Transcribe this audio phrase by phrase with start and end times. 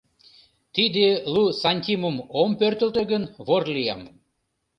[0.75, 4.01] Тиде лу сантимым ом пӧртылтӧ гын, вор лиям.